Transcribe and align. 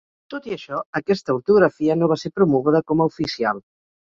Tot 0.33 0.45
i 0.51 0.53
això, 0.55 0.79
aquesta 0.99 1.35
ortografia 1.35 1.99
no 2.01 2.09
va 2.15 2.17
ser 2.23 2.33
promoguda 2.41 2.85
com 2.93 3.05
a 3.07 3.11
oficial. 3.13 3.63